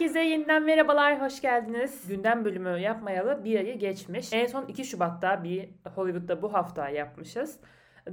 [0.00, 2.08] Herkese yeniden merhabalar, hoş geldiniz.
[2.08, 4.32] Gündem bölümü yapmayalı bir ayı geçmiş.
[4.32, 7.60] En son 2 Şubat'ta bir Hollywood'da bu hafta yapmışız.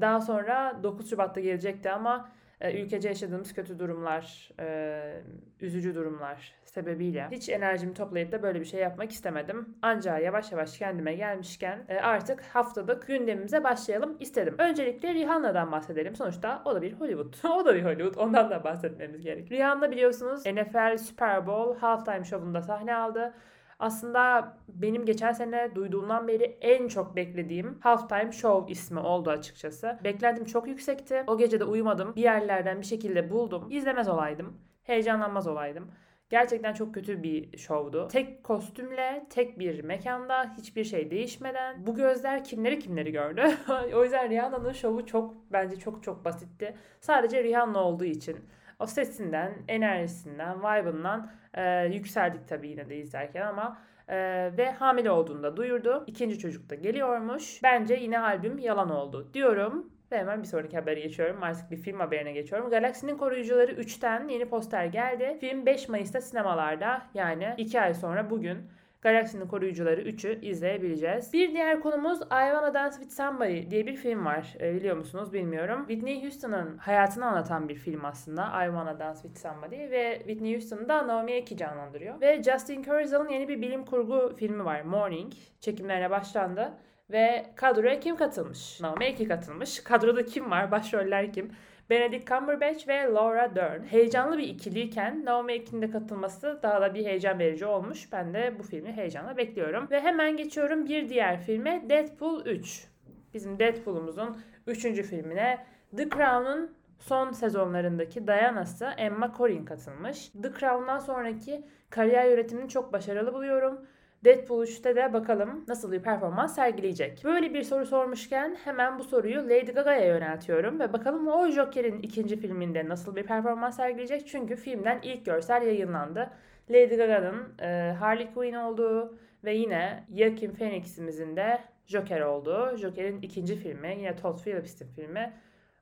[0.01, 2.29] Daha sonra 9 Şubat'ta gelecekti ama
[2.61, 5.21] e, ülkece yaşadığımız kötü durumlar, e,
[5.61, 9.75] üzücü durumlar sebebiyle hiç enerjimi toplayıp da böyle bir şey yapmak istemedim.
[9.81, 14.55] Ancak yavaş yavaş kendime gelmişken e, artık haftalık gündemimize başlayalım istedim.
[14.57, 16.15] Öncelikle Rihanna'dan bahsedelim.
[16.15, 17.33] Sonuçta o da bir Hollywood.
[17.61, 18.15] o da bir Hollywood.
[18.15, 19.51] Ondan da bahsetmemiz gerek.
[19.51, 23.33] Rihanna biliyorsunuz NFL Super Bowl halftime şovunda sahne aldı.
[23.79, 29.99] Aslında benim geçen sene duyduğumdan beri en çok beklediğim Halftime Show ismi oldu açıkçası.
[30.03, 31.23] Beklentim çok yüksekti.
[31.27, 32.15] O gece de uyumadım.
[32.15, 33.67] Bir yerlerden bir şekilde buldum.
[33.69, 34.57] İzlemez olaydım.
[34.83, 35.91] Heyecanlanmaz olaydım.
[36.29, 38.07] Gerçekten çok kötü bir şovdu.
[38.07, 43.41] Tek kostümle, tek bir mekanda, hiçbir şey değişmeden bu gözler kimleri kimleri gördü.
[43.93, 46.75] o yüzden Rihanna'nın şovu çok bence çok çok basitti.
[46.99, 48.37] Sadece Rihanna olduğu için.
[48.79, 54.17] O sesinden, enerjisinden, vibe'ından e, yükseldik tabii yine de izlerken ama e,
[54.57, 56.03] ve hamile olduğunu da duyurdu.
[56.07, 57.63] İkinci çocuk da geliyormuş.
[57.63, 59.96] Bence yine albüm yalan oldu diyorum.
[60.11, 61.43] Ve hemen bir sonraki habere geçiyorum.
[61.43, 62.69] Artık bir film haberine geçiyorum.
[62.69, 65.37] Galaksinin Koruyucuları 3'ten yeni poster geldi.
[65.39, 68.57] Film 5 Mayıs'ta sinemalarda yani 2 ay sonra bugün
[69.01, 71.33] Galaksinin Koruyucuları 3'ü izleyebileceğiz.
[71.33, 74.55] Bir diğer konumuz I Wanna Dance With Somebody diye bir film var.
[74.59, 75.85] E, biliyor musunuz bilmiyorum.
[75.87, 78.65] Whitney Houston'ın hayatını anlatan bir film aslında.
[78.65, 82.21] I Wanna Dance With Somebody ve Whitney Houston'ı da Naomi Eki canlandırıyor.
[82.21, 84.81] Ve Justin Kurzel'ın yeni bir bilim kurgu filmi var.
[84.81, 85.33] Morning.
[85.59, 86.73] Çekimlerine başlandı.
[87.11, 88.81] Ve kadroya kim katılmış?
[88.81, 89.83] Naomi Eki katılmış.
[89.83, 90.71] Kadroda kim var?
[90.71, 91.51] Başroller kim?
[91.89, 93.83] Benedict Cumberbatch ve Laura Dern.
[93.83, 98.11] Heyecanlı bir ikiliyken Naomi Ekin'in de katılması daha da bir heyecan verici olmuş.
[98.11, 99.87] Ben de bu filmi heyecanla bekliyorum.
[99.91, 102.87] Ve hemen geçiyorum bir diğer filme Deadpool 3.
[103.33, 104.81] Bizim Deadpool'umuzun 3.
[104.81, 105.65] filmine
[105.97, 110.31] The Crown'un son sezonlarındaki Diana'sı Emma Corrin katılmış.
[110.43, 113.79] The Crown'dan sonraki kariyer yönetimini çok başarılı buluyorum.
[114.25, 117.21] Deadpool 3'te de bakalım nasıl bir performans sergileyecek.
[117.23, 122.39] Böyle bir soru sormuşken hemen bu soruyu Lady Gaga'ya yöneltiyorum ve bakalım o Joker'in ikinci
[122.39, 124.27] filminde nasıl bir performans sergileyecek.
[124.27, 126.29] Çünkü filmden ilk görsel yayınlandı.
[126.69, 132.77] Lady Gaga'nın e, Harley Quinn olduğu ve yine Joaquin Phoenix'imizin de Joker olduğu.
[132.77, 135.33] Joker'in ikinci filmi yine Todd Phillips'in filmi.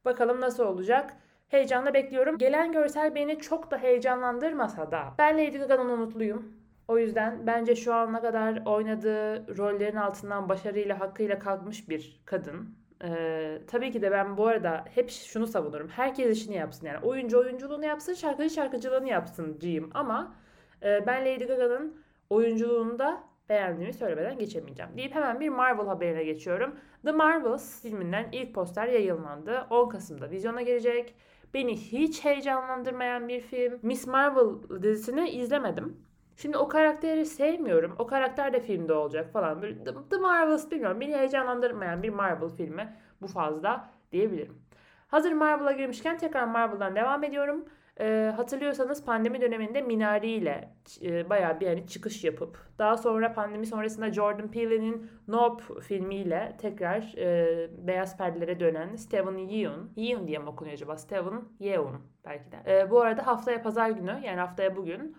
[0.06, 1.13] Bakalım nasıl olacak.
[1.47, 2.38] Heyecanla bekliyorum.
[2.38, 6.64] Gelen görsel beni çok da heyecanlandırmasa da ben Lady Gaga'dan umutluyum.
[6.88, 12.75] O yüzden bence şu ana kadar oynadığı rollerin altından başarıyla hakkıyla kalkmış bir kadın.
[13.03, 15.90] Ee, tabii ki de ben bu arada hep şunu savunurum.
[15.90, 17.06] Herkes işini yapsın yani.
[17.06, 19.90] Oyuncu oyunculuğunu yapsın, şarkıcı şarkıcılığını yapsın ciyim.
[19.94, 20.35] Ama
[20.84, 24.91] e, ben Lady Gaga'nın oyunculuğunu da beğendiğimi söylemeden geçemeyeceğim.
[24.97, 26.75] Deyip hemen bir Marvel haberine geçiyorum.
[27.06, 29.68] The Marvels filminden ilk poster yayınlandı.
[29.69, 31.16] 10 Kasım'da vizyona girecek.
[31.53, 33.79] Beni hiç heyecanlandırmayan bir film.
[33.81, 36.06] Miss Marvel dizisini izlemedim.
[36.35, 37.96] Şimdi o karakteri sevmiyorum.
[38.00, 39.62] O karakter de filmde olacak falan.
[39.62, 41.01] Böyle The, Marvels bilmiyorum.
[41.01, 44.62] Beni heyecanlandırmayan bir Marvel filmi bu fazla diyebilirim.
[45.07, 47.66] Hazır Marvel'a girmişken tekrar Marvel'dan devam ediyorum.
[48.00, 50.69] Ee, hatırlıyorsanız pandemi döneminde Minari ile
[51.01, 57.18] e, bayağı bir yani çıkış yapıp daha sonra pandemi sonrasında Jordan Peele'nin Nope filmiyle tekrar
[57.18, 60.97] e, beyaz perdelere dönen Steven Yeun, Yeun diye mi okunuyor acaba?
[60.97, 62.57] Steven Yeun belki de.
[62.68, 65.18] E, bu arada haftaya pazar günü yani haftaya bugün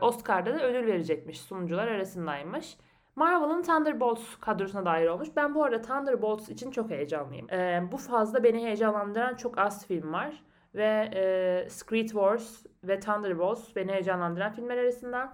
[0.00, 1.40] Oscar'da da ödül verecekmiş.
[1.40, 2.76] Sunucular arasındaymış.
[3.16, 5.28] Marvel'ın Thunderbolts kadrosuna dair olmuş.
[5.36, 7.50] Ben bu arada Thunderbolts için çok heyecanlıyım.
[7.50, 10.42] Ee, bu fazla beni heyecanlandıran çok az film var.
[10.74, 15.32] Ve e, Secret Wars ve Thunderbolts beni heyecanlandıran filmler arasında.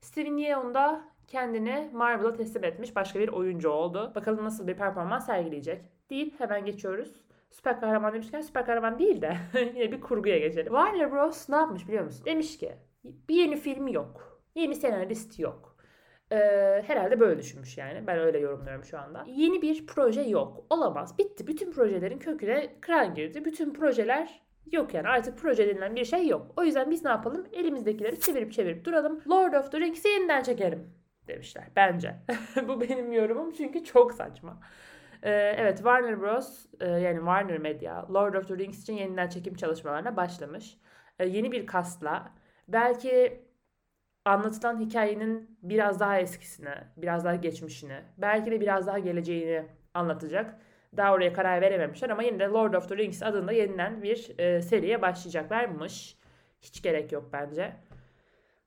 [0.00, 4.12] Steven Yeun da kendini Marvel'a teslim etmiş başka bir oyuncu oldu.
[4.14, 7.24] Bakalım nasıl bir performans sergileyecek deyip hemen geçiyoruz.
[7.50, 9.36] Süper kahraman demişken süper kahraman değil de
[9.74, 10.72] yine bir kurguya geçelim.
[10.72, 11.48] Warner Bros.
[11.48, 12.24] ne yapmış biliyor musun?
[12.24, 12.72] Demiş ki
[13.04, 14.42] bir yeni filmi yok.
[14.54, 15.76] Yeni senarist yok.
[16.32, 18.06] Ee, herhalde böyle düşünmüş yani.
[18.06, 19.24] Ben öyle yorumluyorum şu anda.
[19.28, 20.66] Yeni bir proje yok.
[20.70, 21.18] Olamaz.
[21.18, 21.46] Bitti.
[21.46, 23.44] Bütün projelerin köküne kran girdi.
[23.44, 24.42] Bütün projeler
[24.72, 25.08] yok yani.
[25.08, 26.52] Artık proje denilen bir şey yok.
[26.56, 27.46] O yüzden biz ne yapalım?
[27.52, 29.20] Elimizdekileri çevirip çevirip duralım.
[29.30, 30.90] Lord of the Rings'i yeniden çekerim
[31.28, 31.64] demişler.
[31.76, 32.14] Bence.
[32.68, 34.60] Bu benim yorumum çünkü çok saçma.
[35.22, 36.66] Ee, evet Warner Bros.
[36.80, 40.78] E, yani Warner Media Lord of the Rings için yeniden çekim çalışmalarına başlamış.
[41.18, 42.32] Ee, yeni bir kastla
[42.68, 43.42] belki
[44.24, 50.60] anlatılan hikayenin biraz daha eskisini, biraz daha geçmişini, belki de biraz daha geleceğini anlatacak.
[50.96, 54.62] Daha oraya karar verememişler ama yine de Lord of the Rings adında yeniden bir e,
[54.62, 56.18] seriye başlayacaklarmış.
[56.60, 57.76] Hiç gerek yok bence.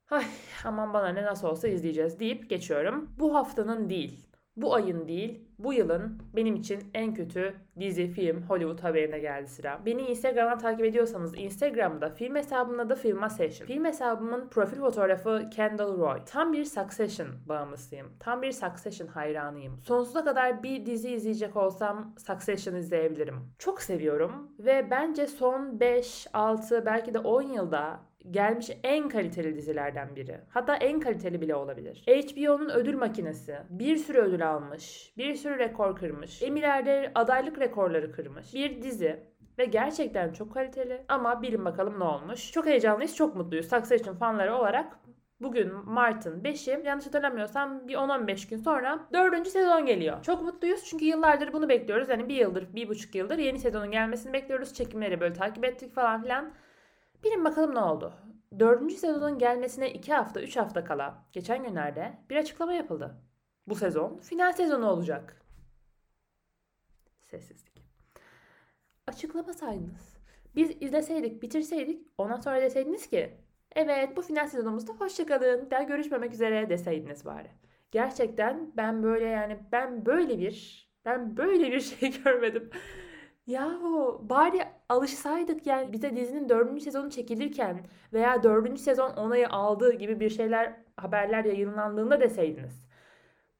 [0.10, 0.24] Ay
[0.66, 3.12] aman bana ne nasıl olsa izleyeceğiz deyip geçiyorum.
[3.20, 8.84] Bu haftanın değil, bu ayın değil, bu yılın benim için en kötü dizi, film, Hollywood
[8.84, 9.80] haberine geldi sıra.
[9.86, 13.68] Beni Instagram'dan takip ediyorsanız Instagram'da film hesabımın adı Filma Session.
[13.68, 16.20] Film hesabımın profil fotoğrafı Kendall Roy.
[16.26, 18.08] Tam bir Succession bağımlısıyım.
[18.20, 19.82] Tam bir Succession hayranıyım.
[19.84, 23.36] Sonsuza kadar bir dizi izleyecek olsam Succession izleyebilirim.
[23.60, 28.00] Çok seviyorum ve bence son 5, 6 belki de 10 yılda
[28.32, 30.42] gelmiş en kaliteli dizilerden biri.
[30.50, 32.04] Hatta en kaliteli bile olabilir.
[32.08, 33.58] HBO'nun ödül makinesi.
[33.70, 35.14] Bir sürü ödül almış.
[35.18, 36.44] Bir sürü rekor kırmış.
[36.44, 38.54] Emmy'lerde adaylık rekorları kırmış.
[38.54, 39.20] Bir dizi
[39.58, 41.06] ve gerçekten çok kaliteli.
[41.08, 42.52] Ama bilin bakalım ne olmuş.
[42.52, 43.70] Çok heyecanlıyız, çok mutluyuz.
[43.70, 45.00] Succession fanları olarak
[45.42, 49.48] Bugün Mart'ın 5'i yanlış hatırlamıyorsam bir 10-15 gün sonra 4.
[49.48, 50.24] sezon geliyor.
[50.24, 52.10] Çok mutluyuz çünkü yıllardır bunu bekliyoruz.
[52.10, 54.74] Yani bir yıldır, bir buçuk yıldır yeni sezonun gelmesini bekliyoruz.
[54.74, 56.54] Çekimleri böyle takip ettik falan filan.
[57.28, 58.14] Bilin bakalım ne oldu.
[58.60, 63.18] Dördüncü sezonun gelmesine iki hafta, üç hafta kala geçen günlerde bir açıklama yapıldı.
[63.68, 65.42] Bu sezon final sezonu olacak.
[67.22, 67.84] Sessizlik.
[69.08, 70.18] Açıklamasaydınız.
[70.56, 73.38] Biz izleseydik, bitirseydik ondan sonra deseydiniz ki
[73.76, 77.50] evet bu final sezonumuzda hoşçakalın, daha görüşmemek üzere deseydiniz bari.
[77.92, 82.70] Gerçekten ben böyle yani ben böyle bir ben böyle bir şey görmedim.
[83.48, 90.20] Yahu bari alışsaydık yani bize dizinin dördüncü sezonu çekilirken veya dördüncü sezon onayı aldığı gibi
[90.20, 92.88] bir şeyler haberler yayınlandığında deseydiniz.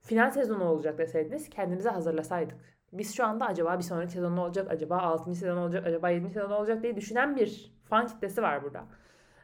[0.02, 2.58] Final sezonu olacak deseydiniz kendimize hazırlasaydık.
[2.94, 5.36] Biz şu anda acaba bir sonraki sezon ne olacak, acaba 6.
[5.36, 6.30] sezon olacak, acaba 7.
[6.30, 8.86] sezon olacak diye düşünen bir fan kitlesi var burada.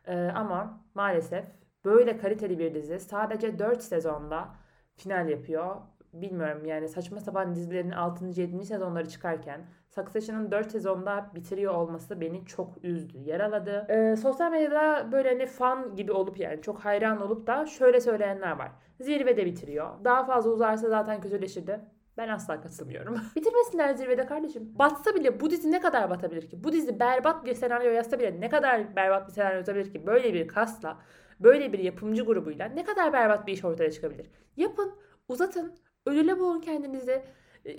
[0.08, 1.46] Ee, ama maalesef
[1.86, 4.50] böyle kaliteli bir dizi sadece 4 sezonda
[4.96, 5.76] final yapıyor
[6.14, 8.26] bilmiyorum yani saçma sapan dizilerin 6.
[8.26, 8.66] 7.
[8.66, 13.86] sezonları çıkarken Succession'ın 4 sezonda bitiriyor olması beni çok üzdü, yaraladı.
[13.90, 18.52] Ee, sosyal medyada böyle hani fan gibi olup yani çok hayran olup da şöyle söyleyenler
[18.52, 18.72] var.
[19.00, 19.90] Zirvede bitiriyor.
[20.04, 21.80] Daha fazla uzarsa zaten kötüleşirdi.
[22.18, 23.18] Ben asla katılmıyorum.
[23.36, 24.72] Bitirmesinler zirvede kardeşim.
[24.80, 26.64] Batsa bile bu dizi ne kadar batabilir ki?
[26.64, 30.08] Bu dizi berbat bir senaryo yazsa bile ne kadar berbat bir senaryo yazabilir ki?
[30.08, 30.98] Böyle bir kasla,
[31.40, 34.30] böyle bir yapımcı grubuyla ne kadar berbat bir iş ortaya çıkabilir?
[34.58, 34.96] Yapın,
[35.28, 35.74] uzatın,
[36.06, 37.24] Ödüle boğun kendinizi.
[37.66, 37.72] E,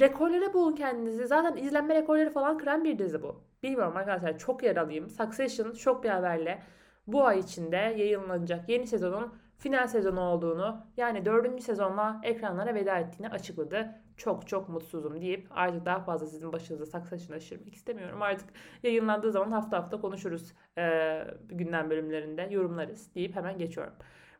[0.00, 1.26] rekorlara boğun kendinizi.
[1.26, 3.42] Zaten izlenme rekorları falan kıran bir dizi bu.
[3.62, 5.10] Bilmiyorum arkadaşlar çok yaralıyım.
[5.10, 6.62] Succession şok bir haberle
[7.06, 13.28] bu ay içinde yayınlanacak yeni sezonun final sezonu olduğunu yani dördüncü sezonla ekranlara veda ettiğini
[13.28, 13.94] açıkladı.
[14.16, 18.22] Çok çok mutsuzum deyip artık daha fazla sizin başınıza Succession'a şişirmek istemiyorum.
[18.22, 18.48] Artık
[18.82, 23.94] yayınlandığı zaman hafta hafta konuşuruz e, gündem bölümlerinde yorumlarız deyip hemen geçiyorum.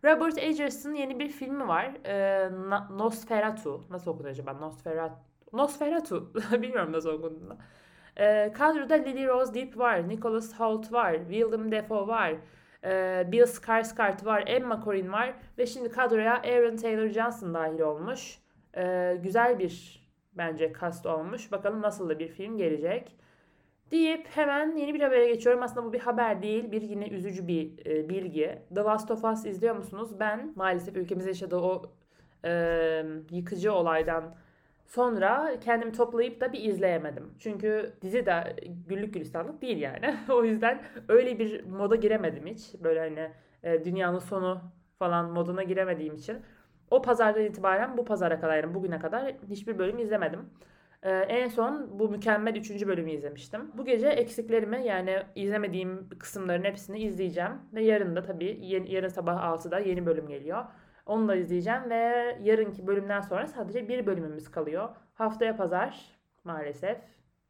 [0.04, 1.92] Robert Egers'ın yeni bir filmi var.
[2.06, 2.50] Ee,
[2.90, 3.84] Nosferatu.
[3.90, 4.52] Nasıl okunuyor acaba?
[4.52, 5.16] Nosferatu.
[5.52, 6.34] Nosferatu.
[6.52, 7.56] Bilmiyorum nasıl okunduğunu.
[8.16, 10.08] Ee, kadroda Lily Rose Depp var.
[10.08, 11.18] Nicholas Hoult var.
[11.28, 12.34] Willem Dafoe var.
[12.84, 14.44] Ee, Bill Skarsgård var.
[14.46, 15.34] Emma Corrin var.
[15.58, 18.38] Ve şimdi kadroya Aaron Taylor Johnson dahil olmuş.
[18.76, 21.52] Ee, güzel bir bence cast olmuş.
[21.52, 23.16] Bakalım nasıl da bir film gelecek
[23.90, 25.62] deyip hemen yeni bir habere geçiyorum.
[25.62, 28.58] Aslında bu bir haber değil, bir yine üzücü bir e, bilgi.
[28.74, 30.20] The Last of Us izliyor musunuz?
[30.20, 31.82] Ben maalesef ülkemizde yaşadığı o
[32.44, 34.34] e, yıkıcı olaydan
[34.86, 37.34] sonra kendimi toplayıp da bir izleyemedim.
[37.38, 38.56] Çünkü dizi de
[38.88, 40.16] güllük gülistanlık değil yani.
[40.32, 42.74] o yüzden öyle bir moda giremedim hiç.
[42.84, 43.30] Böyle hani
[43.62, 44.60] e, dünyanın sonu
[44.98, 46.36] falan moduna giremediğim için.
[46.90, 50.50] O pazardan itibaren bu pazara kadar yani bugüne kadar hiçbir bölüm izlemedim.
[51.04, 52.86] Ee, en son bu mükemmel 3.
[52.86, 53.70] bölümü izlemiştim.
[53.74, 57.52] Bu gece eksiklerimi yani izlemediğim kısımların hepsini izleyeceğim.
[57.74, 60.64] Ve yarın da tabii yeni, yarın sabah 6'da yeni bölüm geliyor.
[61.06, 64.88] Onu da izleyeceğim ve yarınki bölümden sonra sadece bir bölümümüz kalıyor.
[65.14, 66.98] Haftaya pazar maalesef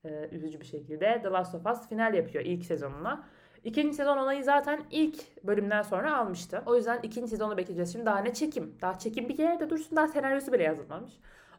[0.04, 3.24] e, üzücü bir şekilde The Last of Us final yapıyor ilk sezonuna.
[3.64, 6.62] İkinci sezon onayı zaten ilk bölümden sonra almıştı.
[6.66, 7.92] O yüzden ikinci sezonu bekleyeceğiz.
[7.92, 8.78] Şimdi daha ne çekim?
[8.82, 11.12] Daha çekim bir kere de dursun daha senaryosu bile yazılmamış.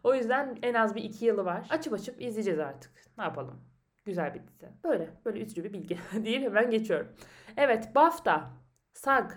[0.05, 1.67] O yüzden en az bir iki yılı var.
[1.69, 2.91] Açıp açıp izleyeceğiz artık.
[3.17, 3.61] Ne yapalım?
[4.05, 4.69] Güzel bir dizi.
[4.83, 5.09] Böyle.
[5.25, 7.07] Böyle üzücü bir bilgi deyip hemen geçiyorum.
[7.57, 8.49] Evet BAFTA,
[8.93, 9.31] SAG.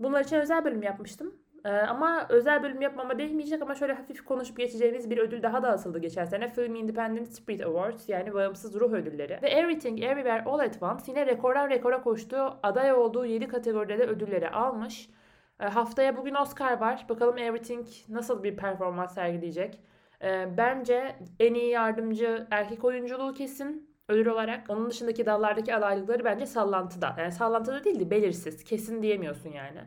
[0.00, 1.34] Bunlar için özel bölüm yapmıştım.
[1.64, 5.68] Ee, ama özel bölüm yapmama değmeyecek ama şöyle hafif konuşup geçeceğimiz bir ödül daha da
[5.68, 6.48] asıldı geçen sene.
[6.48, 9.38] Film Independent Spirit Awards yani bağımsız ruh ödülleri.
[9.42, 12.58] Ve Everything Everywhere All at Once yine rekordan rekora koştu.
[12.62, 15.08] Aday olduğu 7 kategoride de ödülleri almış.
[15.60, 17.06] E, haftaya bugün Oscar var.
[17.08, 19.80] Bakalım Everything nasıl bir performans sergileyecek.
[20.22, 24.70] E, bence en iyi yardımcı erkek oyunculuğu kesin ödül olarak.
[24.70, 27.14] Onun dışındaki dallardaki adaylıkları bence sallantıda.
[27.18, 28.64] Yani sallantıda değil de belirsiz.
[28.64, 29.80] Kesin diyemiyorsun yani.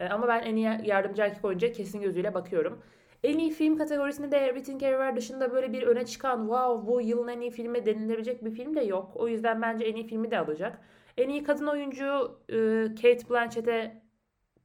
[0.00, 2.82] E, ama ben en iyi yardımcı erkek oyuncuya kesin gözüyle bakıyorum.
[3.22, 7.28] En iyi film kategorisinde de Everything Everywhere dışında böyle bir öne çıkan wow bu yılın
[7.28, 9.12] en iyi filmi denilebilecek bir film de yok.
[9.14, 10.78] O yüzden bence en iyi filmi de alacak.
[11.18, 12.38] En iyi kadın oyuncu
[13.02, 14.03] Kate Blanchett'e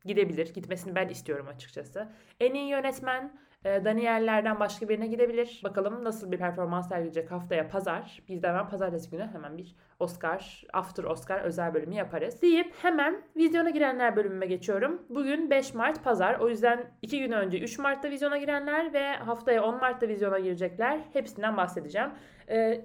[0.05, 0.53] gidebilir.
[0.53, 2.07] Gitmesini ben istiyorum açıkçası.
[2.39, 3.31] En iyi yönetmen
[3.65, 5.61] E, Daniellerden başka birine gidebilir.
[5.63, 8.21] Bakalım nasıl bir performans sergileyecek haftaya pazar.
[8.27, 12.41] Biz de hemen pazartesi günü hemen bir Oscar, After Oscar özel bölümü yaparız.
[12.41, 15.01] Deyip hemen vizyona girenler bölümüme geçiyorum.
[15.09, 16.39] Bugün 5 Mart pazar.
[16.39, 20.99] O yüzden 2 gün önce 3 Mart'ta vizyona girenler ve haftaya 10 Mart'ta vizyona girecekler.
[21.13, 22.09] Hepsinden bahsedeceğim.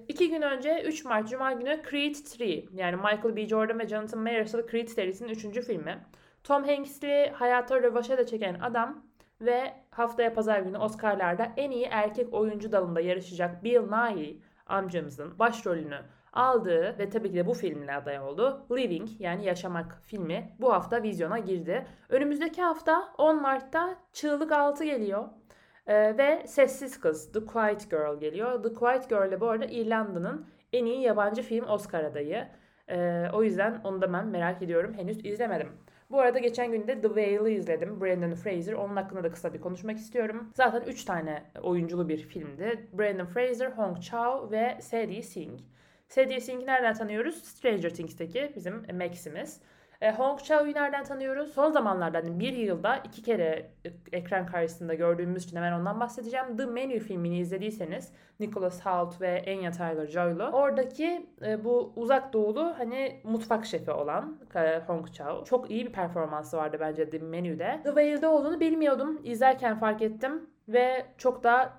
[0.07, 2.41] 2 ee, gün önce 3 Mart Cuma günü Creed 3
[2.73, 3.47] yani Michael B.
[3.47, 5.65] Jordan ve Jonathan Mayers'lı Creed serisinin 3.
[5.65, 5.97] filmi.
[6.45, 9.05] Tom Hanks'li hayata rövaşa da çeken adam
[9.41, 15.99] ve haftaya pazar günü Oscar'larda en iyi erkek oyuncu dalında yarışacak Bill Nighy amcamızın başrolünü
[16.33, 18.65] aldığı ve tabii ki de bu filmle aday oldu.
[18.71, 21.85] Living yani Yaşamak filmi bu hafta vizyona girdi.
[22.09, 25.23] Önümüzdeki hafta 10 Mart'ta Çığlık 6 geliyor.
[25.87, 28.63] Ee, ve Sessiz Kız The Quiet Girl geliyor.
[28.63, 32.47] The Quiet Girl de bu arada İrlanda'nın en iyi yabancı film Oscar adayı.
[32.89, 34.93] Ee, o yüzden onu da ben merak ediyorum.
[34.93, 35.69] Henüz izlemedim.
[36.15, 38.01] Bu arada geçen günde The Whale'ı izledim.
[38.01, 38.73] Brandon Fraser.
[38.73, 40.51] Onun hakkında da kısa bir konuşmak istiyorum.
[40.55, 42.87] Zaten 3 tane oyunculu bir filmdi.
[42.93, 45.59] Brandon Fraser, Hong Chau ve Sadie Singh.
[46.07, 47.43] Sadie Singh'i nereden tanıyoruz?
[47.43, 49.61] Stranger Things'teki bizim Max'imiz.
[50.01, 51.53] E, Hong Chau'yu nereden tanıyoruz?
[51.53, 53.71] Son zamanlarda hani bir yılda iki kere
[54.11, 56.57] ekran karşısında gördüğümüz için hemen ondan bahsedeceğim.
[56.57, 63.21] The Menu filmini izlediyseniz Nicholas Hoult ve Anya Taylor-Joy'lu oradaki e, bu uzak doğulu hani
[63.23, 67.79] mutfak şefi olan e, Hong Chau çok iyi bir performansı vardı bence The Menu'de.
[67.83, 69.21] The Whale'de olduğunu bilmiyordum.
[69.23, 71.73] İzlerken fark ettim ve çok da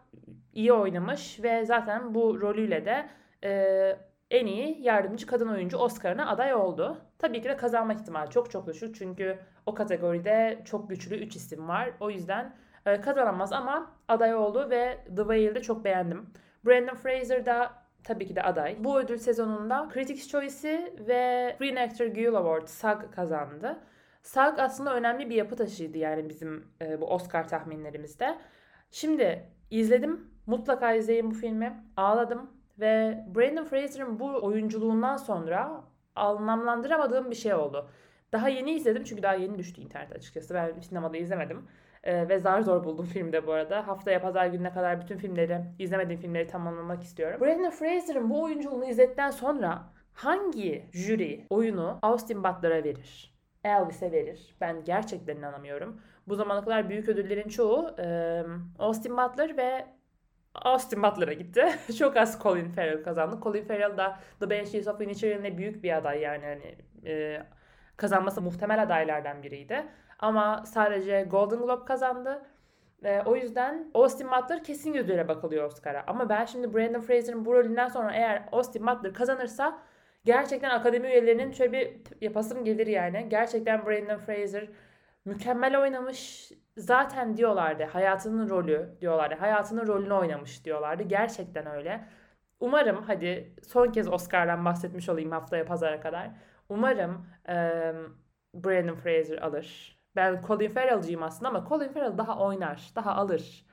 [0.52, 3.06] iyi oynamış ve zaten bu rolüyle de
[3.44, 3.96] e,
[4.30, 6.98] en iyi yardımcı kadın oyuncu Oscar'ına aday oldu.
[7.18, 11.68] Tabii ki de kazanma ihtimali çok çok düşük çünkü o kategoride çok güçlü 3 isim
[11.68, 11.90] var.
[12.00, 12.56] O yüzden
[12.86, 16.26] e, kazanamaz ama aday oldu ve The Whale'de çok beğendim.
[16.66, 17.72] Brandon Fraser da
[18.04, 18.76] tabii ki de aday.
[18.84, 23.78] Bu ödül sezonunda Critics' Choice'i ve Screen Actor Guild Award SAG kazandı.
[24.22, 28.38] SAG aslında önemli bir yapı taşıydı yani bizim e, bu Oscar tahminlerimizde.
[28.90, 30.30] Şimdi izledim.
[30.46, 31.84] Mutlaka izleyin bu filmi.
[31.96, 32.55] Ağladım.
[32.80, 37.90] Ve Brandon Fraser'ın bu oyunculuğundan sonra anlamlandıramadığım bir şey oldu.
[38.32, 40.54] Daha yeni izledim çünkü daha yeni düştü internet açıkçası.
[40.54, 41.68] Ben sinemada izlemedim.
[42.04, 43.88] Ee, ve zar zor buldum filmde bu arada.
[43.88, 47.40] Haftaya pazar gününe kadar bütün filmleri, izlemediğim filmleri tamamlamak istiyorum.
[47.40, 53.36] Brandon Fraser'ın bu oyunculuğunu izledikten sonra hangi jüri oyunu Austin Butler'a verir?
[53.64, 54.56] Elvis'e verir.
[54.60, 56.00] Ben gerçekten inanamıyorum.
[56.28, 58.42] Bu zamana kadar büyük ödüllerin çoğu e,
[58.78, 59.86] Austin Butler ve
[60.62, 61.66] Austin Butler'a gitti.
[61.98, 63.38] Çok az Colin Farrell kazandı.
[63.42, 67.42] Colin Farrell da The Banshees of Inisherin'le büyük bir aday yani hani e,
[67.96, 69.86] kazanması muhtemel adaylardan biriydi.
[70.18, 72.42] Ama sadece Golden Globe kazandı.
[73.04, 76.04] E, o yüzden Austin Butler kesin gözüyle bakılıyor Oscar'a.
[76.06, 79.78] Ama ben şimdi Brandon Fraser'ın bu rolünden sonra eğer Austin Butler kazanırsa
[80.24, 83.26] gerçekten akademi üyelerinin şöyle bir yapasım gelir yani.
[83.28, 84.68] Gerçekten Brandon Fraser
[85.26, 86.52] mükemmel oynamış.
[86.76, 89.34] Zaten diyorlardı hayatının rolü diyorlardı.
[89.34, 91.02] Hayatının rolünü oynamış diyorlardı.
[91.02, 92.08] Gerçekten öyle.
[92.60, 96.30] Umarım hadi son kez Oscar'dan bahsetmiş olayım haftaya pazara kadar.
[96.68, 97.54] Umarım e,
[98.54, 99.98] Brandon Fraser alır.
[100.16, 103.66] Ben Colin Farrell'cıyım aslında ama Colin Farrell daha oynar, daha alır.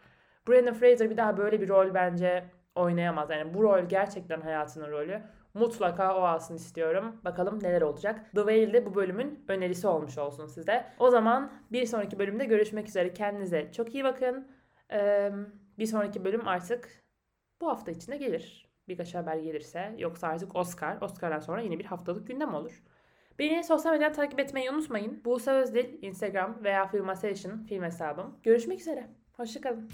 [0.48, 2.46] Brandon Fraser bir daha böyle bir rol bence
[2.76, 3.30] oynayamaz.
[3.30, 5.22] Yani bu rol gerçekten hayatının rolü.
[5.54, 7.22] Mutlaka o alsın istiyorum.
[7.26, 8.32] Bakalım neler olacak.
[8.32, 10.86] The Whale de bu bölümün önerisi olmuş olsun size.
[11.00, 13.14] O zaman bir sonraki bölümde görüşmek üzere.
[13.14, 14.48] Kendinize çok iyi bakın.
[14.94, 15.32] Ee,
[15.80, 17.04] bir sonraki bölüm artık
[17.62, 18.70] bu hafta içinde gelir.
[18.88, 19.96] Birkaç haber gelirse.
[19.98, 21.02] Yoksa artık Oscar.
[21.02, 22.84] Oscar'dan sonra yine bir haftalık gündem olur.
[23.40, 25.26] Beni sosyal medyadan takip etmeyi unutmayın.
[25.26, 28.40] Buse Özdil, Instagram veya Filmasation film hesabım.
[28.44, 29.10] Görüşmek üzere.
[29.34, 29.90] Hoşçakalın.